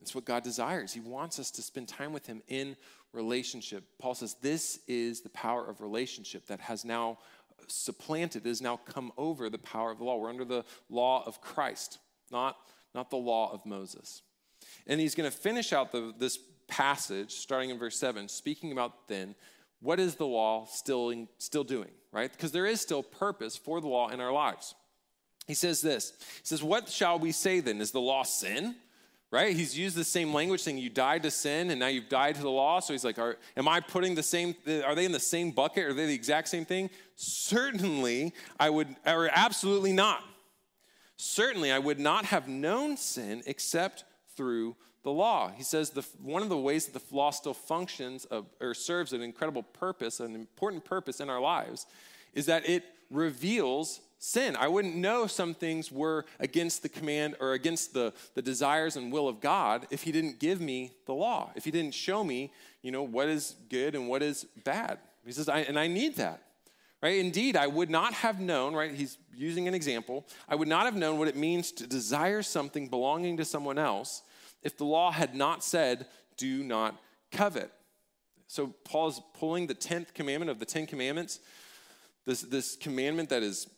[0.00, 0.92] It's what God desires.
[0.92, 2.76] He wants us to spend time with Him in
[3.12, 3.84] relationship.
[3.98, 7.18] Paul says this is the power of relationship that has now
[7.68, 10.18] supplanted, has now come over the power of the law.
[10.18, 11.98] We're under the law of Christ,
[12.30, 12.56] not,
[12.94, 14.22] not the law of Moses.
[14.86, 19.08] And he's going to finish out the, this passage, starting in verse 7, speaking about
[19.08, 19.34] then,
[19.80, 22.32] what is the law still, in, still doing, right?
[22.32, 24.74] Because there is still purpose for the law in our lives.
[25.46, 27.80] He says this He says, What shall we say then?
[27.80, 28.76] Is the law sin?
[29.34, 29.56] Right?
[29.56, 32.40] He's used the same language saying you died to sin and now you've died to
[32.40, 32.78] the law.
[32.78, 35.86] So he's like, are, Am I putting the same, are they in the same bucket?
[35.86, 36.88] Are they the exact same thing?
[37.16, 40.22] Certainly, I would, or absolutely not.
[41.16, 44.04] Certainly, I would not have known sin except
[44.36, 45.50] through the law.
[45.50, 49.12] He says the, one of the ways that the law still functions of, or serves
[49.12, 51.86] an incredible purpose, an important purpose in our lives,
[52.34, 54.56] is that it reveals sin.
[54.56, 59.12] I wouldn't know some things were against the command or against the, the desires and
[59.12, 62.50] will of God if He didn't give me the law, if He didn't show me,
[62.80, 64.98] you know, what is good and what is bad.
[65.26, 66.42] He says, I, and I need that.
[67.02, 67.18] Right?
[67.18, 68.90] Indeed, I would not have known, right?
[68.94, 70.26] He's using an example.
[70.48, 74.22] I would not have known what it means to desire something belonging to someone else
[74.62, 76.06] if the law had not said,
[76.38, 76.98] do not
[77.30, 77.70] covet.
[78.46, 81.40] So Paul's pulling the 10th commandment of the 10 commandments,
[82.24, 83.68] this, this commandment that is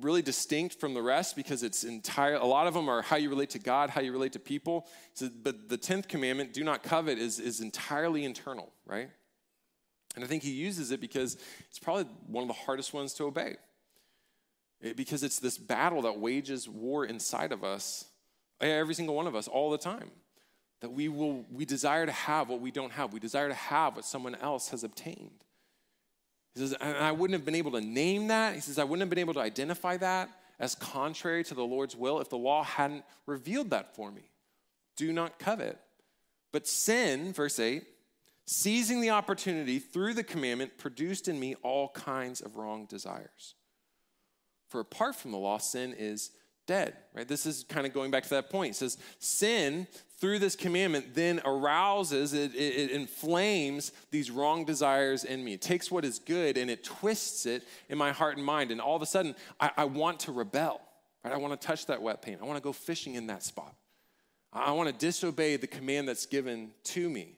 [0.00, 3.30] really distinct from the rest because it's entire a lot of them are how you
[3.30, 6.82] relate to god how you relate to people so, but the 10th commandment do not
[6.82, 9.08] covet is, is entirely internal right
[10.14, 11.36] and i think he uses it because
[11.68, 13.56] it's probably one of the hardest ones to obey
[14.80, 18.04] It- because it's this battle that wages war inside of us,
[18.60, 20.10] eh, every single one of us, all the time.
[20.80, 23.14] That we will, we desire to have what we don't have.
[23.14, 25.42] We desire to have what someone else has obtained.
[26.56, 28.54] He says, and I wouldn't have been able to name that.
[28.54, 31.94] He says, I wouldn't have been able to identify that as contrary to the Lord's
[31.94, 34.30] will if the law hadn't revealed that for me.
[34.96, 35.78] Do not covet.
[36.52, 37.84] But sin, verse 8,
[38.46, 43.54] seizing the opportunity through the commandment, produced in me all kinds of wrong desires.
[44.70, 46.30] For apart from the law, sin is
[46.66, 47.26] dead, right?
[47.26, 48.72] This is kind of going back to that point.
[48.72, 49.86] It says, sin
[50.18, 55.54] through this commandment then arouses, it, it, it, inflames these wrong desires in me.
[55.54, 58.70] It takes what is good and it twists it in my heart and mind.
[58.70, 60.80] And all of a sudden, I, I want to rebel,
[61.22, 61.34] right?
[61.34, 62.40] I want to touch that wet paint.
[62.40, 63.74] I want to go fishing in that spot.
[64.52, 67.36] I want to disobey the command that's given to me.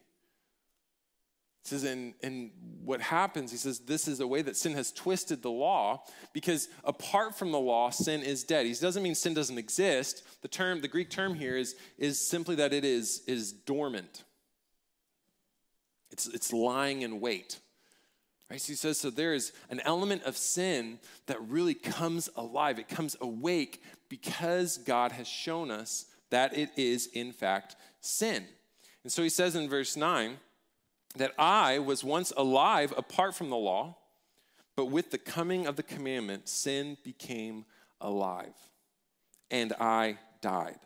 [1.64, 2.50] It says, and, and
[2.84, 6.68] what happens, he says, this is a way that sin has twisted the law because
[6.84, 8.64] apart from the law, sin is dead.
[8.64, 10.22] He doesn't mean sin doesn't exist.
[10.42, 14.24] The term, the Greek term here is, is simply that it is, is dormant.
[16.10, 17.58] It's, it's lying in wait.
[18.50, 18.60] Right?
[18.60, 22.78] So he says, so there is an element of sin that really comes alive.
[22.78, 28.46] It comes awake because God has shown us that it is, in fact, sin.
[29.02, 30.38] And so he says in verse 9,
[31.16, 33.96] that I was once alive apart from the law,
[34.76, 37.64] but with the coming of the commandment, sin became
[38.00, 38.54] alive,
[39.50, 40.78] and I died.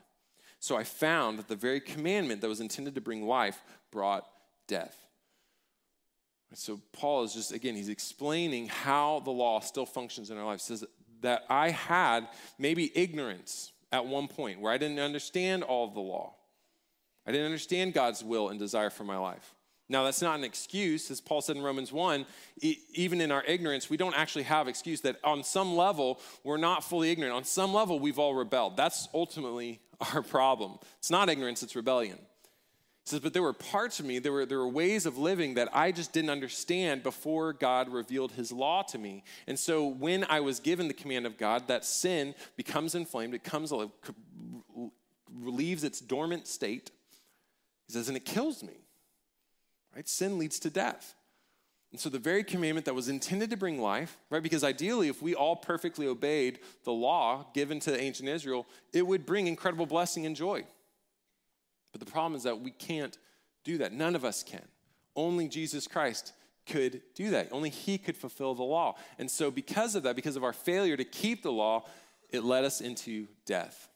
[0.61, 4.27] So I found that the very commandment that was intended to bring life brought
[4.69, 4.97] death.
[6.55, 10.61] So Paul is just, again, he's explaining how the law still functions in our life.
[10.61, 10.85] He says
[11.23, 16.01] that I had maybe ignorance at one point where I didn't understand all of the
[16.01, 16.35] law.
[17.27, 19.55] I didn't understand God's will and desire for my life.
[19.89, 21.11] Now, that's not an excuse.
[21.11, 22.25] As Paul said in Romans 1,
[22.63, 26.57] e- even in our ignorance, we don't actually have excuse that on some level, we're
[26.57, 27.35] not fully ignorant.
[27.35, 28.77] On some level, we've all rebelled.
[28.77, 29.81] That's ultimately
[30.15, 30.79] our problem.
[30.99, 32.19] It's not ignorance, it's rebellion.
[33.05, 35.55] He says, but there were parts of me, there were, there were ways of living
[35.55, 39.25] that I just didn't understand before God revealed his law to me.
[39.49, 43.43] And so when I was given the command of God, that sin becomes inflamed, it
[43.43, 43.73] comes,
[45.35, 46.93] relieves its dormant state.
[47.89, 48.75] He says, and it kills me.
[49.95, 50.09] Right?
[50.09, 51.15] Sin leads to death.
[51.91, 54.43] And so the very commandment that was intended to bring life, right?
[54.43, 59.27] Because ideally, if we all perfectly obeyed the law given to ancient Israel, it would
[59.27, 60.65] bring incredible blessing and joy.
[61.93, 63.19] But the problem is that we can't
[63.63, 63.93] do that.
[63.93, 64.67] None of us can.
[65.15, 66.33] Only Jesus Christ
[66.67, 67.49] could do that.
[67.53, 68.95] Only He could fulfill the law.
[69.19, 71.85] And so, because of that, because of our failure to keep the law,
[72.31, 73.89] it led us into death.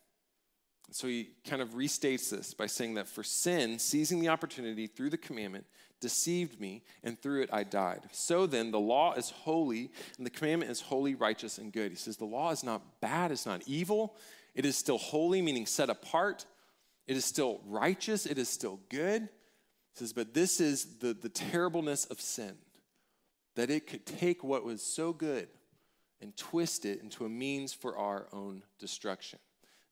[0.92, 5.10] So he kind of restates this by saying that for sin, seizing the opportunity through
[5.10, 5.66] the commandment,
[6.00, 8.00] deceived me, and through it I died.
[8.12, 11.90] So then, the law is holy, and the commandment is holy, righteous, and good.
[11.90, 14.16] He says the law is not bad, it's not evil.
[14.54, 16.46] It is still holy, meaning set apart.
[17.06, 19.22] It is still righteous, it is still good.
[19.22, 22.56] He says, but this is the, the terribleness of sin,
[23.54, 25.48] that it could take what was so good
[26.20, 29.38] and twist it into a means for our own destruction.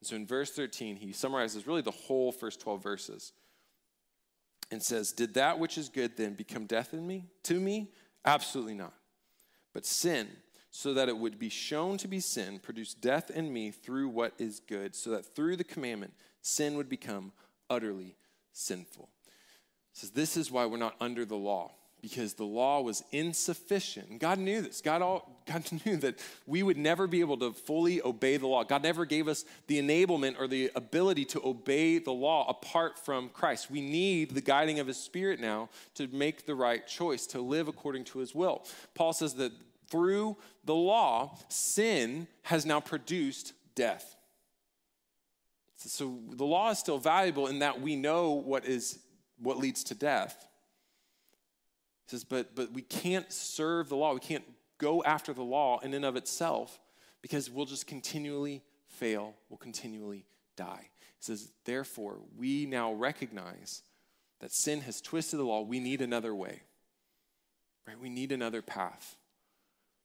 [0.01, 3.33] And so in verse 13, he summarizes really the whole first 12 verses
[4.75, 7.27] and says, Did that which is good then become death in me?
[7.45, 7.93] To me?
[8.25, 8.93] Absolutely not.
[9.73, 10.29] But sin,
[10.71, 14.35] so that it would be shown to be sin, produced death in me through what
[14.39, 17.33] is good, so that through the commandment, sin would become
[17.71, 18.17] utterly
[18.53, 19.09] sinful.
[19.93, 21.71] Says, This is why we're not under the law
[22.05, 24.19] because the law was insufficient.
[24.19, 24.83] God knew this.
[24.83, 28.63] God, all, God knew that we would never be able to fully obey the law.
[28.63, 33.31] God never gave us the enablement or the ability to obey the law apart from
[33.31, 33.71] Christ.
[33.71, 37.69] We need the guiding of His Spirit now to make the right choice, to live
[37.69, 38.67] according to His will.
[38.95, 39.53] Paul says that
[39.89, 40.37] through
[40.67, 44.15] the law, sin has now produced death.
[45.77, 48.99] So the law is still valuable in that we know what is
[49.39, 50.47] what leads to death.
[52.07, 54.15] He says, but, but we can't serve the law.
[54.15, 54.45] We can't
[54.79, 56.79] go after the law in and of itself
[57.23, 59.35] because we'll just continually fail.
[59.49, 60.91] We'll continually die.
[61.01, 63.83] He says, therefore, we now recognize
[64.41, 65.63] that sin has twisted the law.
[65.63, 66.63] We need another way,
[67.87, 67.99] right?
[67.99, 69.17] We need another path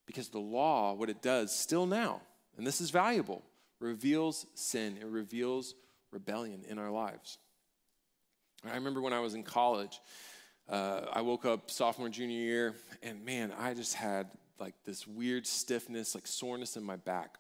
[0.06, 2.22] because the law, what it does still now,
[2.58, 3.44] and this is valuable,
[3.80, 4.98] reveals sin.
[5.00, 5.76] It reveals
[6.12, 7.38] rebellion in our lives.
[8.66, 10.00] I remember when I was in college,
[10.70, 14.28] uh, I woke up sophomore, junior year, and man, I just had
[14.60, 17.38] like this weird stiffness, like soreness in my back.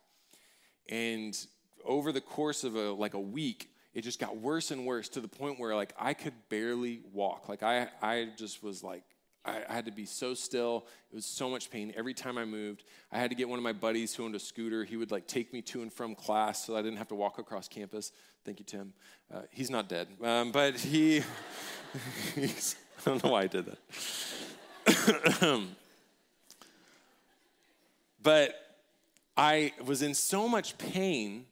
[0.88, 1.38] And
[1.86, 5.22] over the course of a like a week, it just got worse and worse to
[5.22, 7.48] the point where like I could barely walk.
[7.48, 9.04] Like I, I just was like
[9.46, 10.88] I, I had to be so still.
[11.12, 12.84] It was so much pain every time I moved.
[13.12, 14.84] I had to get one of my buddies who owned a scooter.
[14.84, 17.38] He would like take me to and from class so I didn't have to walk
[17.38, 18.12] across campus.
[18.44, 18.94] Thank you, Tim.
[19.32, 21.22] Uh, he's not dead, um, but he.
[23.06, 23.78] I don't know why I did that.
[28.22, 28.56] but
[29.38, 31.46] I was in so much pain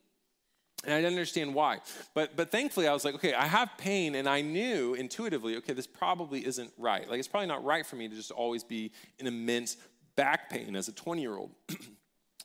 [0.83, 1.79] and I didn't understand why.
[2.13, 5.73] But, but thankfully, I was like, okay, I have pain, and I knew intuitively, okay,
[5.73, 7.09] this probably isn't right.
[7.09, 9.77] Like, it's probably not right for me to just always be in immense
[10.15, 11.51] back pain as a 20 year old.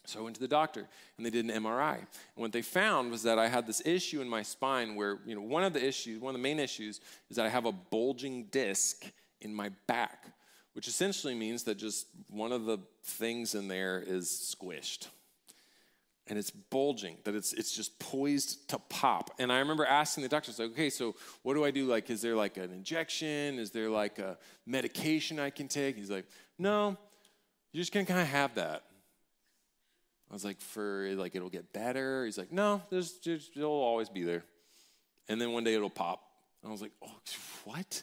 [0.04, 1.96] so I went to the doctor, and they did an MRI.
[1.96, 5.34] And what they found was that I had this issue in my spine where, you
[5.34, 7.00] know, one of the issues, one of the main issues,
[7.30, 9.04] is that I have a bulging disc
[9.40, 10.26] in my back,
[10.72, 15.06] which essentially means that just one of the things in there is squished
[16.28, 19.32] and it's bulging, that it's, it's just poised to pop.
[19.38, 21.86] And I remember asking the doctor, like, okay, so what do I do?
[21.86, 23.58] Like, is there like an injection?
[23.58, 25.96] Is there like a medication I can take?
[25.96, 26.26] He's like,
[26.58, 26.96] no,
[27.72, 28.84] you're just gonna kind of have that.
[30.32, 32.24] I was like, for like it'll get better.
[32.24, 34.42] He's like, no, there's just, it'll always be there.
[35.28, 36.22] And then one day it'll pop.
[36.62, 37.14] And I was like, oh,
[37.64, 38.02] what?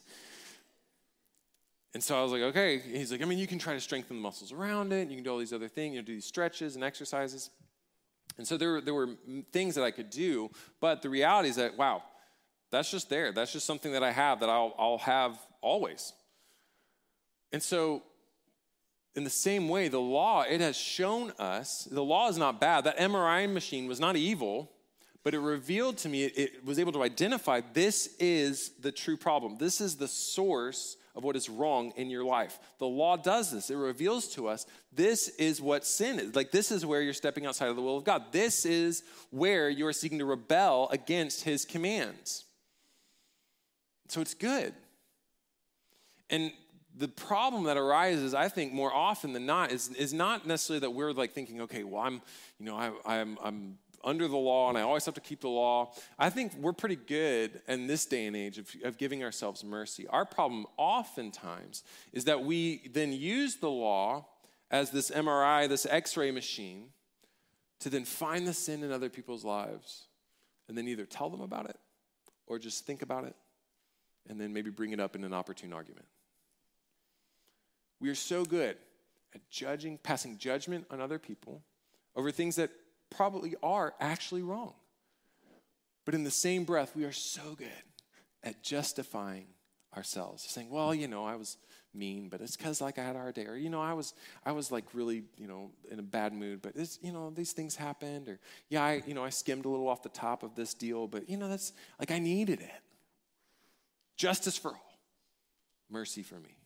[1.96, 2.78] And so I was like, okay.
[2.78, 5.10] He's like, I mean, you can try to strengthen the muscles around it.
[5.10, 5.96] You can do all these other things.
[5.96, 7.50] You know, do these stretches and exercises.
[8.38, 9.10] And so there, there were
[9.52, 12.04] things that I could do, but the reality is that, wow,
[12.72, 13.32] that's just there.
[13.32, 16.14] That's just something that I have that I'll, I'll have always.
[17.52, 18.04] And so,
[19.20, 22.86] in the same way, the law, it has shown us, the law is not bad.
[22.86, 24.72] That MRI machine was not evil,
[25.26, 29.58] but it revealed to me, it, was able to identify this is the true problem.
[29.58, 32.60] This is the source of what is wrong in your life.
[32.78, 33.70] The law does this.
[33.70, 36.34] It reveals to us this is what sin is.
[36.34, 38.32] Like, this is where you're stepping outside of the will of God.
[38.32, 42.46] This is where you are seeking to rebel against his commands.
[44.08, 44.74] So it's good.
[46.30, 46.54] And
[47.00, 50.92] the problem that arises, I think, more often than not, is, is not necessarily that
[50.92, 52.22] we're like thinking, okay, well, I'm,
[52.60, 55.48] you know, I, I'm, I'm under the law and I always have to keep the
[55.48, 55.94] law.
[56.18, 60.08] I think we're pretty good in this day and age of, of giving ourselves mercy.
[60.08, 64.26] Our problem oftentimes is that we then use the law
[64.70, 66.90] as this MRI, this x ray machine,
[67.80, 70.08] to then find the sin in other people's lives
[70.68, 71.78] and then either tell them about it
[72.46, 73.36] or just think about it
[74.28, 76.06] and then maybe bring it up in an opportune argument.
[78.00, 78.78] We are so good
[79.34, 81.64] at judging, passing judgment on other people
[82.16, 82.72] over things that
[83.10, 84.74] probably are actually wrong.
[86.06, 87.68] But in the same breath, we are so good
[88.44, 89.48] at justifying
[89.96, 91.58] ourselves, saying, well, you know, I was
[91.94, 94.14] mean, but it's because like I had a hard day, or you know, I was
[94.46, 97.52] I was like really, you know, in a bad mood, but it's you know, these
[97.52, 98.40] things happened, or
[98.70, 101.30] yeah, I you know, I skimmed a little off the top of this deal, but
[101.30, 102.82] you know, that's like I needed it.
[104.18, 105.00] Justice for all,
[105.90, 106.59] mercy for me.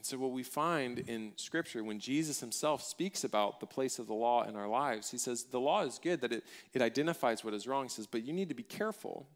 [0.00, 4.06] And so, what we find in Scripture, when Jesus himself speaks about the place of
[4.06, 6.42] the law in our lives, he says, The law is good, that it,
[6.72, 7.84] it identifies what is wrong.
[7.84, 9.28] He says, But you need to be careful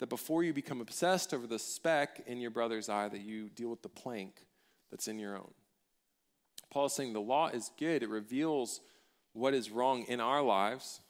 [0.00, 3.68] that before you become obsessed over the speck in your brother's eye, that you deal
[3.68, 4.44] with the plank
[4.90, 5.52] that's in your own.
[6.72, 8.80] Paul is saying the law is good, it reveals
[9.32, 11.02] what is wrong in our lives.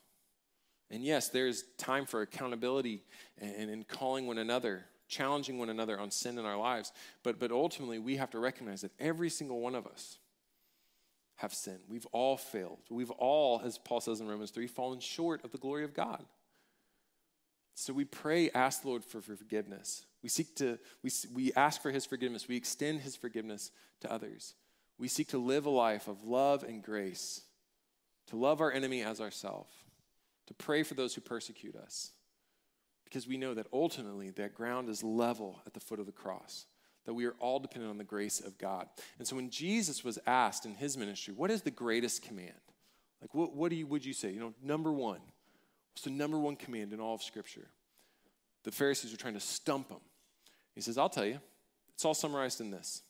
[0.91, 3.03] And yes, there's time for accountability
[3.41, 6.93] and, and calling one another challenging one another on sin in our lives.
[7.23, 10.19] But, but ultimately, we have to recognize that every single one of us
[11.37, 11.81] have sinned.
[11.89, 12.81] We've all failed.
[12.91, 16.25] We've all, as Paul says in Romans 3, fallen short of the glory of God.
[17.75, 20.07] So we pray, ask the Lord for forgiveness.
[20.23, 22.47] We seek to, we, we ask for his forgiveness.
[22.47, 24.55] We extend his forgiveness to others.
[24.99, 27.43] We seek to live a life of love and grace,
[28.29, 29.75] to love our enemy as ourselves,
[30.47, 32.13] to pray for those who persecute us
[33.15, 36.67] because we know that ultimately that ground is level at the foot of the cross,
[37.05, 38.89] that we are all dependent on the grace of God.
[39.19, 42.51] And so when Jesus was asked in his ministry, what is the greatest command?
[43.21, 44.33] Like, what, what do you, would you say?
[44.33, 45.21] You know, number one.
[45.93, 47.69] What's the number one command in all of Scripture?
[48.65, 50.01] The Pharisees are trying to stump him.
[50.75, 51.39] He says, I'll tell you.
[51.95, 53.03] It's all summarized in this.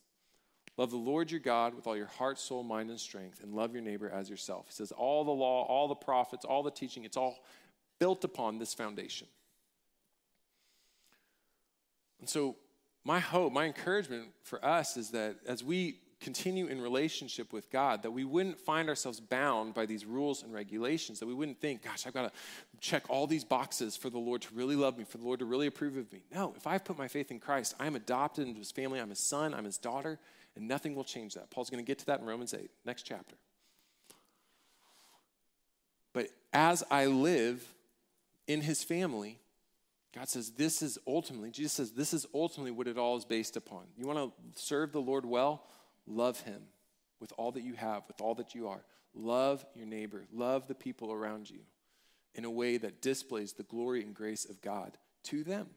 [0.76, 3.72] Love the Lord your God with all your heart, soul, mind, and strength, and love
[3.72, 4.66] your neighbor as yourself.
[4.66, 7.42] He says, all the law, all the prophets, all the teaching, it's all
[7.98, 9.28] built upon this foundation.
[12.20, 12.56] And so,
[13.04, 18.02] my hope, my encouragement for us is that as we continue in relationship with God,
[18.02, 21.84] that we wouldn't find ourselves bound by these rules and regulations, that we wouldn't think,
[21.84, 22.32] gosh, I've got to
[22.80, 25.44] check all these boxes for the Lord to really love me, for the Lord to
[25.44, 26.22] really approve of me.
[26.34, 29.18] No, if I've put my faith in Christ, I'm adopted into his family, I'm his
[29.18, 30.18] son, I'm his daughter,
[30.56, 31.50] and nothing will change that.
[31.50, 33.36] Paul's going to get to that in Romans 8, next chapter.
[36.14, 37.68] But as I live
[38.46, 39.38] in his family,
[40.14, 43.56] God says this is ultimately, Jesus says this is ultimately what it all is based
[43.56, 43.84] upon.
[43.96, 45.64] You want to serve the Lord well?
[46.06, 46.62] Love him
[47.20, 48.84] with all that you have, with all that you are.
[49.14, 51.60] Love your neighbor, love the people around you
[52.34, 55.68] in a way that displays the glory and grace of God to them.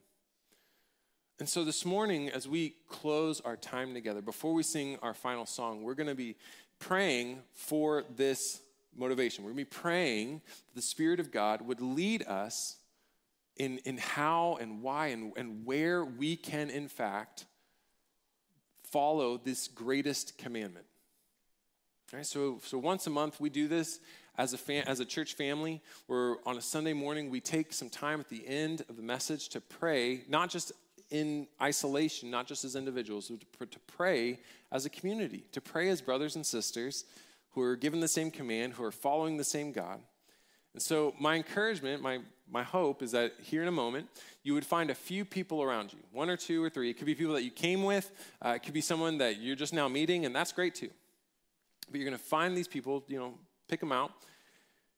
[1.39, 5.45] And so this morning, as we close our time together, before we sing our final
[5.45, 6.35] song, we're going to be
[6.79, 8.59] praying for this
[8.95, 9.43] motivation.
[9.43, 12.77] We're going to be praying that the Spirit of God would lead us
[13.59, 17.45] in, in how and why and, and where we can, in fact,
[18.83, 20.85] follow this greatest commandment.
[22.13, 23.99] All right, so, so once a month we do this
[24.37, 27.89] as a, fam- as a church family, where on a Sunday morning we take some
[27.89, 30.71] time at the end of the message to pray, not just
[31.09, 34.39] in isolation, not just as individuals, but to pray
[34.71, 37.05] as a community, to pray as brothers and sisters
[37.51, 39.99] who are given the same command, who are following the same God.
[40.77, 42.19] And so, my encouragement, my,
[42.51, 44.09] my hope is that here in a moment,
[44.43, 46.91] you would find a few people around you one or two or three.
[46.91, 48.11] It could be people that you came with,
[48.45, 50.91] uh, it could be someone that you're just now meeting, and that's great too.
[51.89, 53.33] But you're going to find these people, you know,
[53.67, 54.11] pick them out,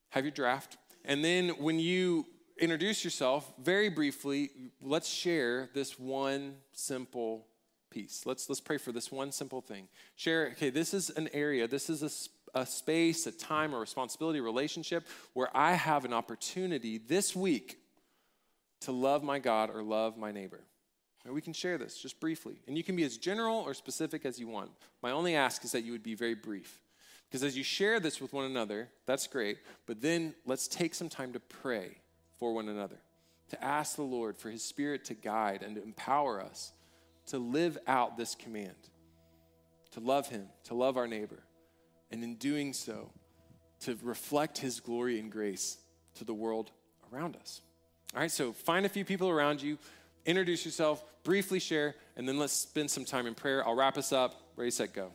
[0.09, 0.75] have your draft,
[1.05, 2.25] and then when you
[2.59, 4.49] introduce yourself very briefly,
[4.81, 7.47] let's share this one simple
[7.89, 8.25] piece.
[8.25, 9.87] Let's let's pray for this one simple thing.
[10.17, 12.09] Share, okay, this is an area, this is a,
[12.53, 17.79] a space, a time, a responsibility, a relationship where I have an opportunity this week
[18.81, 20.61] to love my God or love my neighbor.
[21.25, 22.61] And we can share this just briefly.
[22.67, 24.71] And you can be as general or specific as you want.
[25.03, 26.81] My only ask is that you would be very brief.
[27.29, 29.59] Because as you share this with one another, that's great.
[29.85, 31.97] But then let's take some time to pray
[32.39, 32.97] for one another,
[33.49, 36.71] to ask the Lord for his spirit to guide and to empower us
[37.29, 38.75] to live out this command,
[39.91, 41.43] to love him, to love our neighbor,
[42.11, 43.11] and in doing so,
[43.81, 45.77] to reflect his glory and grace
[46.15, 46.71] to the world
[47.13, 47.61] around us.
[48.13, 49.77] All right, so find a few people around you,
[50.25, 53.65] introduce yourself, briefly share, and then let's spend some time in prayer.
[53.65, 54.41] I'll wrap us up.
[54.55, 55.11] Ready, set, go.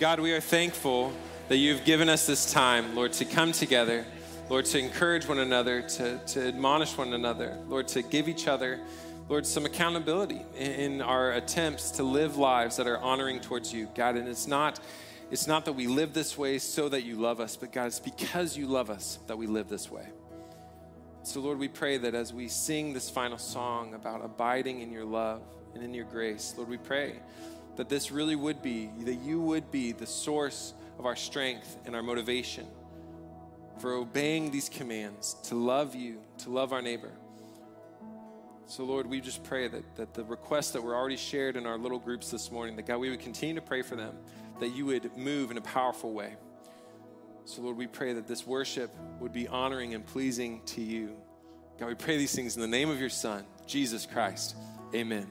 [0.00, 1.12] God, we are thankful
[1.48, 4.06] that you've given us this time, Lord, to come together,
[4.48, 8.80] Lord, to encourage one another, to, to admonish one another, Lord, to give each other,
[9.28, 13.90] Lord, some accountability in, in our attempts to live lives that are honoring towards you,
[13.94, 14.16] God.
[14.16, 14.80] And it's not.
[15.30, 18.00] It's not that we live this way so that you love us, but God, it's
[18.00, 20.08] because you love us that we live this way.
[21.24, 25.04] So, Lord, we pray that as we sing this final song about abiding in your
[25.04, 25.42] love
[25.74, 27.16] and in your grace, Lord, we pray
[27.80, 31.96] that this really would be, that you would be the source of our strength and
[31.96, 32.66] our motivation
[33.78, 37.10] for obeying these commands to love you, to love our neighbor.
[38.66, 41.78] So, Lord, we just pray that, that the requests that were already shared in our
[41.78, 44.14] little groups this morning, that God, we would continue to pray for them,
[44.58, 46.34] that you would move in a powerful way.
[47.46, 51.16] So, Lord, we pray that this worship would be honoring and pleasing to you.
[51.78, 54.54] God, we pray these things in the name of your Son, Jesus Christ.
[54.94, 55.26] Amen.